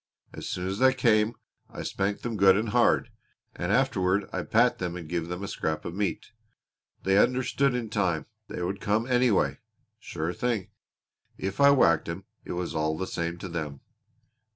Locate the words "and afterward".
3.55-4.27